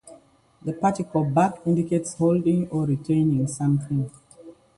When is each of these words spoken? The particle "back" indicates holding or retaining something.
The 0.63 0.73
particle 0.73 1.23
"back" 1.25 1.61
indicates 1.67 2.15
holding 2.15 2.67
or 2.69 2.87
retaining 2.87 3.45
something. 3.45 4.09